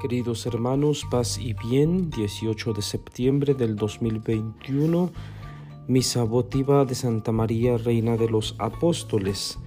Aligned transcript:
Queridos 0.00 0.46
hermanos, 0.46 1.06
paz 1.10 1.38
y 1.38 1.52
bien, 1.52 2.08
18 2.08 2.72
de 2.72 2.80
septiembre 2.80 3.52
del 3.52 3.76
2021, 3.76 5.10
misa 5.88 6.24
votiva 6.24 6.86
de 6.86 6.94
Santa 6.94 7.32
María, 7.32 7.76
Reina 7.76 8.16
de 8.16 8.30
los 8.30 8.56
Apóstoles, 8.58 9.58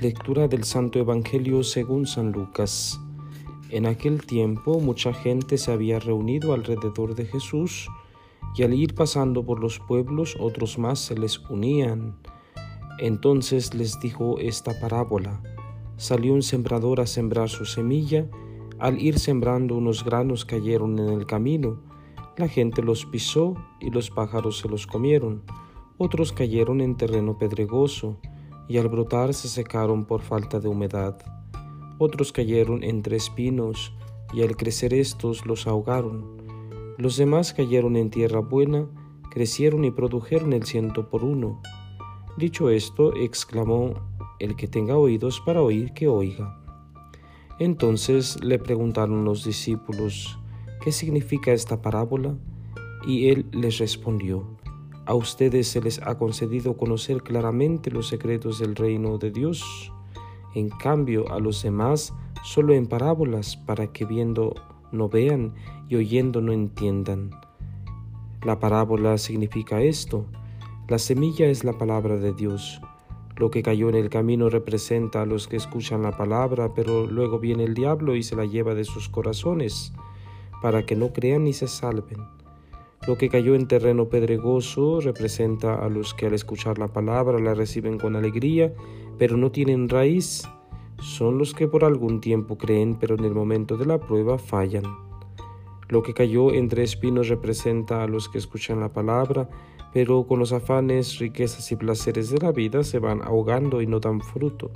lectura 0.00 0.48
del 0.48 0.64
Santo 0.64 0.98
Evangelio 0.98 1.62
según 1.62 2.08
San 2.08 2.32
Lucas. 2.32 3.00
En 3.70 3.86
aquel 3.86 4.26
tiempo 4.26 4.80
mucha 4.80 5.14
gente 5.14 5.56
se 5.58 5.70
había 5.70 6.00
reunido 6.00 6.54
alrededor 6.54 7.14
de 7.14 7.26
Jesús, 7.26 7.88
y 8.56 8.64
al 8.64 8.74
ir 8.74 8.96
pasando 8.96 9.46
por 9.46 9.60
los 9.60 9.78
pueblos 9.78 10.36
otros 10.40 10.76
más 10.76 10.98
se 10.98 11.16
les 11.16 11.38
unían. 11.50 12.16
Entonces 12.98 13.74
les 13.74 14.00
dijo 14.00 14.40
esta 14.40 14.80
parábola. 14.80 15.40
Salió 15.98 16.32
un 16.32 16.42
sembrador 16.42 17.00
a 17.00 17.06
sembrar 17.06 17.48
su 17.48 17.64
semilla, 17.64 18.26
al 18.78 19.00
ir 19.00 19.18
sembrando 19.18 19.76
unos 19.76 20.04
granos 20.04 20.44
cayeron 20.44 20.98
en 20.98 21.08
el 21.08 21.26
camino. 21.26 21.80
La 22.36 22.48
gente 22.48 22.82
los 22.82 23.04
pisó 23.06 23.54
y 23.80 23.90
los 23.90 24.10
pájaros 24.10 24.58
se 24.58 24.68
los 24.68 24.86
comieron. 24.86 25.42
Otros 25.96 26.32
cayeron 26.32 26.80
en 26.80 26.96
terreno 26.96 27.38
pedregoso 27.38 28.18
y 28.68 28.78
al 28.78 28.88
brotar 28.88 29.34
se 29.34 29.48
secaron 29.48 30.04
por 30.04 30.22
falta 30.22 30.60
de 30.60 30.68
humedad. 30.68 31.18
Otros 31.98 32.30
cayeron 32.30 32.84
entre 32.84 33.16
espinos 33.16 33.92
y 34.32 34.42
al 34.42 34.56
crecer 34.56 34.94
estos 34.94 35.46
los 35.46 35.66
ahogaron. 35.66 36.36
Los 36.98 37.16
demás 37.16 37.52
cayeron 37.52 37.96
en 37.96 38.10
tierra 38.10 38.40
buena, 38.40 38.86
crecieron 39.30 39.84
y 39.84 39.90
produjeron 39.90 40.52
el 40.52 40.64
ciento 40.64 41.08
por 41.10 41.24
uno. 41.24 41.60
Dicho 42.36 42.70
esto, 42.70 43.14
exclamó, 43.16 43.94
El 44.38 44.54
que 44.54 44.68
tenga 44.68 44.96
oídos 44.96 45.40
para 45.40 45.62
oír, 45.62 45.92
que 45.92 46.06
oiga. 46.06 46.67
Entonces 47.58 48.42
le 48.42 48.58
preguntaron 48.58 49.24
los 49.24 49.44
discípulos, 49.44 50.38
¿qué 50.80 50.92
significa 50.92 51.52
esta 51.52 51.82
parábola? 51.82 52.36
Y 53.06 53.28
él 53.28 53.46
les 53.52 53.78
respondió, 53.78 54.46
a 55.06 55.14
ustedes 55.14 55.68
se 55.68 55.80
les 55.80 56.00
ha 56.02 56.18
concedido 56.18 56.76
conocer 56.76 57.22
claramente 57.22 57.90
los 57.90 58.08
secretos 58.08 58.58
del 58.58 58.76
reino 58.76 59.18
de 59.18 59.30
Dios, 59.30 59.92
en 60.54 60.68
cambio 60.68 61.32
a 61.32 61.40
los 61.40 61.62
demás 61.62 62.14
solo 62.44 62.74
en 62.74 62.86
parábolas 62.86 63.56
para 63.56 63.92
que 63.92 64.04
viendo 64.04 64.54
no 64.92 65.08
vean 65.08 65.54
y 65.88 65.96
oyendo 65.96 66.40
no 66.40 66.52
entiendan. 66.52 67.30
La 68.44 68.60
parábola 68.60 69.18
significa 69.18 69.82
esto, 69.82 70.26
la 70.88 70.98
semilla 70.98 71.46
es 71.46 71.64
la 71.64 71.72
palabra 71.72 72.16
de 72.16 72.32
Dios. 72.32 72.80
Lo 73.38 73.52
que 73.52 73.62
cayó 73.62 73.88
en 73.88 73.94
el 73.94 74.10
camino 74.10 74.50
representa 74.50 75.22
a 75.22 75.26
los 75.26 75.46
que 75.46 75.56
escuchan 75.56 76.02
la 76.02 76.16
palabra, 76.16 76.74
pero 76.74 77.06
luego 77.06 77.38
viene 77.38 77.62
el 77.62 77.74
diablo 77.74 78.16
y 78.16 78.24
se 78.24 78.34
la 78.34 78.44
lleva 78.44 78.74
de 78.74 78.82
sus 78.82 79.08
corazones, 79.08 79.92
para 80.60 80.84
que 80.84 80.96
no 80.96 81.12
crean 81.12 81.44
ni 81.44 81.52
se 81.52 81.68
salven. 81.68 82.18
Lo 83.06 83.16
que 83.16 83.28
cayó 83.28 83.54
en 83.54 83.68
terreno 83.68 84.08
pedregoso 84.08 85.00
representa 85.00 85.76
a 85.76 85.88
los 85.88 86.14
que 86.14 86.26
al 86.26 86.34
escuchar 86.34 86.78
la 86.78 86.88
palabra 86.88 87.38
la 87.38 87.54
reciben 87.54 87.96
con 87.96 88.16
alegría, 88.16 88.74
pero 89.18 89.36
no 89.36 89.52
tienen 89.52 89.88
raíz. 89.88 90.42
Son 91.00 91.38
los 91.38 91.54
que 91.54 91.68
por 91.68 91.84
algún 91.84 92.20
tiempo 92.20 92.58
creen, 92.58 92.96
pero 92.98 93.14
en 93.14 93.24
el 93.24 93.34
momento 93.34 93.76
de 93.76 93.86
la 93.86 94.00
prueba 94.00 94.36
fallan. 94.36 94.84
Lo 95.88 96.02
que 96.02 96.12
cayó 96.12 96.52
entre 96.52 96.82
espinos 96.82 97.28
representa 97.28 98.02
a 98.02 98.08
los 98.08 98.28
que 98.28 98.38
escuchan 98.38 98.80
la 98.80 98.92
palabra, 98.92 99.48
pero 99.92 100.26
con 100.26 100.38
los 100.38 100.52
afanes, 100.52 101.18
riquezas 101.18 101.70
y 101.72 101.76
placeres 101.76 102.30
de 102.30 102.38
la 102.38 102.52
vida 102.52 102.84
se 102.84 102.98
van 102.98 103.22
ahogando 103.22 103.80
y 103.82 103.86
no 103.86 104.00
dan 104.00 104.20
fruto. 104.20 104.70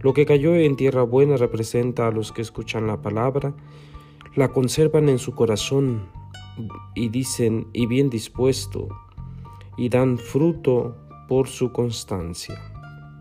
Lo 0.00 0.12
que 0.12 0.26
cayó 0.26 0.54
en 0.54 0.76
tierra 0.76 1.02
buena 1.02 1.36
representa 1.36 2.08
a 2.08 2.10
los 2.10 2.32
que 2.32 2.42
escuchan 2.42 2.86
la 2.86 3.00
palabra, 3.00 3.54
la 4.34 4.48
conservan 4.48 5.08
en 5.08 5.18
su 5.18 5.34
corazón 5.34 6.08
y 6.94 7.08
dicen 7.08 7.68
y 7.72 7.86
bien 7.86 8.10
dispuesto, 8.10 8.88
y 9.76 9.88
dan 9.88 10.18
fruto 10.18 10.96
por 11.28 11.48
su 11.48 11.72
constancia. 11.72 12.60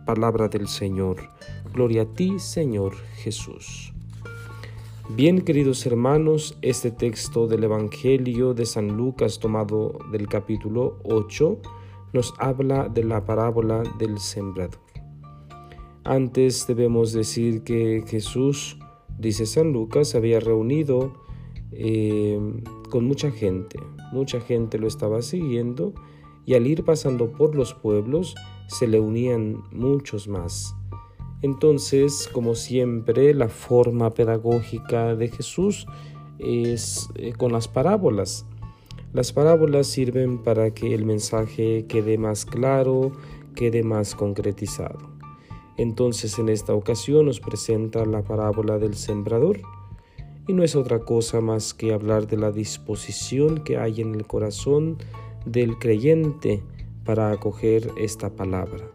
Palabra 0.06 0.48
del 0.48 0.68
Señor. 0.68 1.30
Gloria 1.74 2.02
a 2.02 2.06
ti, 2.06 2.40
Señor 2.40 2.96
Jesús. 3.16 3.94
Bien, 5.14 5.42
queridos 5.42 5.86
hermanos, 5.86 6.58
este 6.62 6.90
texto 6.90 7.46
del 7.46 7.66
Evangelio 7.66 8.54
de 8.54 8.66
San 8.66 8.96
Lucas 8.96 9.40
tomado 9.40 10.00
del 10.10 10.30
capítulo 10.30 11.00
8 11.04 11.58
nos 12.14 12.34
habla 12.38 12.88
de 12.88 13.04
la 13.04 13.26
parábola 13.26 13.84
del 14.00 14.20
sembrador. 14.20 14.80
Antes 16.06 16.66
debemos 16.66 17.12
decir 17.12 17.64
que 17.64 18.06
Jesús, 18.08 18.78
dice 19.20 19.46
San 19.46 19.74
Lucas, 19.74 20.16
había 20.16 20.40
reunido 20.40 21.12
eh, 21.74 22.40
con 22.90 23.04
mucha 23.06 23.32
gente. 23.32 23.78
Mucha 24.14 24.40
gente 24.40 24.80
lo 24.80 24.88
estaba 24.88 25.22
siguiendo 25.22 25.94
y 26.46 26.54
al 26.54 26.66
ir 26.68 26.86
pasando 26.86 27.34
por 27.34 27.54
los 27.54 27.74
pueblos 27.74 28.34
se 28.68 28.88
le 28.88 29.02
unían 29.02 29.62
muchos 29.72 30.30
más. 30.30 30.74
Entonces, 31.42 32.30
como 32.32 32.54
siempre, 32.54 33.34
la 33.34 33.50
forma 33.50 34.12
pedagógica 34.12 35.16
de 35.16 35.28
Jesús 35.28 35.88
es 36.38 37.10
eh, 37.16 37.34
con 37.34 37.52
las 37.52 37.68
parábolas. 37.68 38.46
Las 39.12 39.34
parábolas 39.34 39.88
sirven 39.88 40.44
para 40.44 40.72
que 40.74 40.94
el 40.94 41.04
mensaje 41.04 41.86
quede 41.88 42.18
más 42.18 42.46
claro, 42.46 43.12
quede 43.56 43.84
más 43.84 44.14
concretizado. 44.14 45.00
Entonces, 45.78 46.38
en 46.38 46.50
esta 46.50 46.76
ocasión 46.76 47.26
nos 47.26 47.40
presenta 47.40 48.06
la 48.06 48.22
parábola 48.22 48.78
del 48.78 48.96
sembrador 48.96 49.62
y 50.48 50.54
no 50.54 50.64
es 50.64 50.76
otra 50.76 51.00
cosa 51.00 51.42
más 51.42 51.74
que 51.74 51.92
hablar 51.92 52.28
de 52.28 52.38
la 52.38 52.52
disposición 52.52 53.64
que 53.64 53.78
hay 53.78 54.02
en 54.02 54.14
el 54.14 54.28
corazón 54.28 54.98
del 55.46 55.78
creyente 55.80 56.62
para 57.04 57.32
acoger 57.32 57.90
esta 57.98 58.30
palabra 58.30 58.92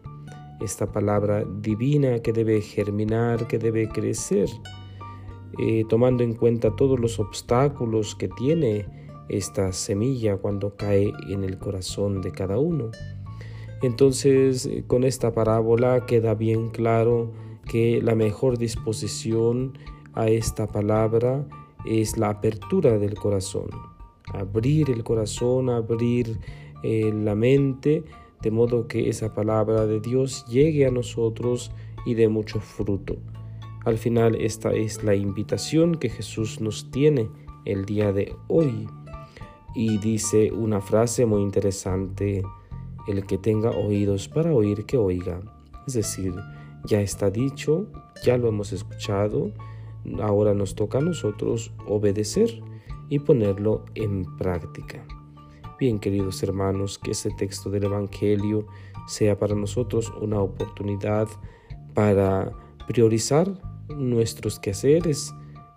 esta 0.61 0.91
palabra 0.91 1.43
divina 1.61 2.19
que 2.19 2.33
debe 2.33 2.61
germinar, 2.61 3.47
que 3.47 3.59
debe 3.59 3.89
crecer, 3.89 4.49
eh, 5.59 5.83
tomando 5.89 6.23
en 6.23 6.33
cuenta 6.33 6.75
todos 6.75 6.99
los 6.99 7.19
obstáculos 7.19 8.15
que 8.15 8.27
tiene 8.29 8.85
esta 9.29 9.71
semilla 9.73 10.37
cuando 10.37 10.75
cae 10.75 11.11
en 11.29 11.43
el 11.43 11.57
corazón 11.57 12.21
de 12.21 12.31
cada 12.31 12.57
uno. 12.59 12.91
Entonces, 13.81 14.65
eh, 14.65 14.83
con 14.87 15.03
esta 15.03 15.33
parábola 15.33 16.05
queda 16.05 16.33
bien 16.33 16.69
claro 16.69 17.31
que 17.65 18.01
la 18.01 18.15
mejor 18.15 18.57
disposición 18.57 19.77
a 20.13 20.27
esta 20.29 20.67
palabra 20.67 21.45
es 21.85 22.17
la 22.17 22.29
apertura 22.29 22.97
del 22.97 23.15
corazón, 23.15 23.69
abrir 24.33 24.89
el 24.89 25.03
corazón, 25.03 25.69
abrir 25.69 26.39
eh, 26.83 27.11
la 27.13 27.35
mente, 27.35 28.03
de 28.41 28.51
modo 28.51 28.87
que 28.87 29.09
esa 29.09 29.33
palabra 29.33 29.85
de 29.85 29.99
Dios 29.99 30.45
llegue 30.47 30.85
a 30.85 30.91
nosotros 30.91 31.71
y 32.05 32.13
dé 32.13 32.27
mucho 32.27 32.59
fruto. 32.59 33.17
Al 33.85 33.97
final 33.97 34.35
esta 34.35 34.73
es 34.73 35.03
la 35.03 35.15
invitación 35.15 35.95
que 35.95 36.09
Jesús 36.09 36.59
nos 36.61 36.91
tiene 36.91 37.29
el 37.65 37.85
día 37.85 38.11
de 38.11 38.35
hoy. 38.47 38.87
Y 39.75 39.97
dice 39.97 40.51
una 40.51 40.81
frase 40.81 41.25
muy 41.25 41.41
interesante, 41.41 42.43
el 43.07 43.25
que 43.25 43.37
tenga 43.37 43.69
oídos 43.71 44.27
para 44.27 44.53
oír, 44.53 44.85
que 44.85 44.97
oiga. 44.97 45.39
Es 45.87 45.93
decir, 45.93 46.33
ya 46.85 47.01
está 47.01 47.29
dicho, 47.29 47.87
ya 48.23 48.37
lo 48.37 48.49
hemos 48.49 48.73
escuchado, 48.73 49.51
ahora 50.21 50.53
nos 50.53 50.75
toca 50.75 50.97
a 50.97 51.01
nosotros 51.01 51.71
obedecer 51.87 52.61
y 53.09 53.19
ponerlo 53.19 53.85
en 53.95 54.25
práctica. 54.37 55.05
Bien, 55.79 55.99
queridos 55.99 56.41
hermanos, 56.41 56.97
que 56.97 57.11
ese 57.11 57.29
texto 57.29 57.69
del 57.69 57.83
Evangelio 57.83 58.65
sea 59.07 59.37
para 59.37 59.53
nosotros 59.53 60.11
una 60.19 60.41
oportunidad 60.41 61.27
para 61.93 62.51
priorizar 62.87 63.47
nuestros 63.87 64.59
quehaceres, 64.59 65.31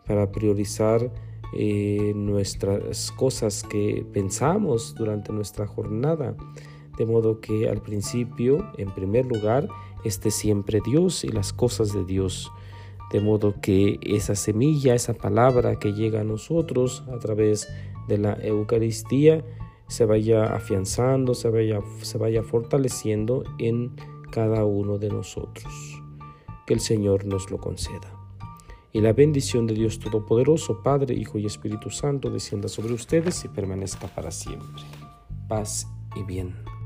para 0.06 0.32
priorizar 0.32 1.12
eh, 1.52 2.12
nuestras 2.16 3.12
cosas 3.12 3.62
que 3.62 4.06
pensamos 4.10 4.94
durante 4.94 5.34
nuestra 5.34 5.66
jornada, 5.66 6.34
de 6.96 7.04
modo 7.04 7.42
que 7.42 7.68
al 7.68 7.82
principio, 7.82 8.72
en 8.78 8.94
primer 8.94 9.26
lugar, 9.26 9.68
esté 10.02 10.30
siempre 10.30 10.80
Dios 10.82 11.24
y 11.24 11.28
las 11.28 11.52
cosas 11.52 11.92
de 11.92 12.06
Dios, 12.06 12.50
de 13.12 13.20
modo 13.20 13.60
que 13.60 13.98
esa 14.02 14.34
semilla, 14.34 14.94
esa 14.94 15.12
palabra 15.12 15.78
que 15.78 15.92
llega 15.92 16.22
a 16.22 16.24
nosotros 16.24 17.04
a 17.14 17.18
través 17.18 17.68
de 18.08 18.16
la 18.16 18.32
Eucaristía, 18.42 19.44
se 19.90 20.06
vaya 20.06 20.54
afianzando, 20.54 21.34
se 21.34 21.50
vaya, 21.50 21.80
se 22.00 22.16
vaya 22.16 22.44
fortaleciendo 22.44 23.42
en 23.58 23.96
cada 24.30 24.64
uno 24.64 24.98
de 24.98 25.08
nosotros. 25.08 26.00
Que 26.66 26.74
el 26.74 26.80
Señor 26.80 27.26
nos 27.26 27.50
lo 27.50 27.58
conceda. 27.58 28.16
Y 28.92 29.00
la 29.00 29.12
bendición 29.12 29.66
de 29.66 29.74
Dios 29.74 29.98
Todopoderoso, 29.98 30.80
Padre, 30.82 31.14
Hijo 31.14 31.38
y 31.38 31.46
Espíritu 31.46 31.90
Santo, 31.90 32.30
descienda 32.30 32.68
sobre 32.68 32.92
ustedes 32.92 33.44
y 33.44 33.48
permanezca 33.48 34.06
para 34.06 34.30
siempre. 34.30 34.82
Paz 35.48 35.88
y 36.14 36.22
bien. 36.22 36.79